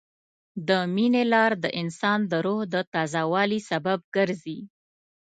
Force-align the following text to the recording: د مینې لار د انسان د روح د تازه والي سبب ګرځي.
د 0.67 0.69
مینې 0.95 1.23
لار 1.33 1.51
د 1.63 1.65
انسان 1.81 2.19
د 2.31 2.33
روح 2.45 2.61
د 2.73 2.75
تازه 2.93 3.21
والي 3.31 3.59
سبب 3.69 3.99
ګرځي. 4.15 4.59